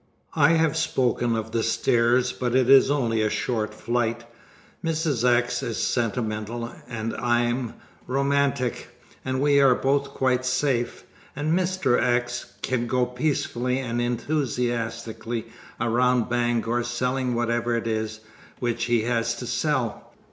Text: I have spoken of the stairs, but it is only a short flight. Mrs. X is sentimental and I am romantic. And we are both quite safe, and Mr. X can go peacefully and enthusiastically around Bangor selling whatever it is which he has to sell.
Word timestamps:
I 0.35 0.53
have 0.53 0.75
spoken 0.75 1.35
of 1.35 1.51
the 1.51 1.61
stairs, 1.61 2.31
but 2.31 2.55
it 2.55 2.71
is 2.71 2.89
only 2.89 3.21
a 3.21 3.29
short 3.29 3.71
flight. 3.71 4.23
Mrs. 4.83 5.23
X 5.23 5.61
is 5.61 5.77
sentimental 5.77 6.71
and 6.89 7.15
I 7.17 7.41
am 7.41 7.75
romantic. 8.07 8.99
And 9.23 9.39
we 9.39 9.59
are 9.59 9.75
both 9.75 10.09
quite 10.15 10.43
safe, 10.43 11.03
and 11.35 11.53
Mr. 11.53 12.01
X 12.01 12.53
can 12.63 12.87
go 12.87 13.05
peacefully 13.05 13.77
and 13.77 14.01
enthusiastically 14.01 15.45
around 15.79 16.29
Bangor 16.29 16.81
selling 16.81 17.35
whatever 17.35 17.75
it 17.75 17.85
is 17.85 18.21
which 18.57 18.85
he 18.85 19.03
has 19.03 19.35
to 19.35 19.45
sell. 19.45 20.15